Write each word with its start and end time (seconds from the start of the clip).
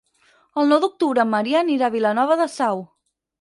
El 0.61 0.71
nou 0.71 0.79
d'octubre 0.85 1.25
en 1.25 1.29
Maria 1.33 1.61
anirà 1.61 1.91
a 1.91 1.95
Vilanova 1.97 2.39
de 2.41 2.49
Sau. 2.55 2.83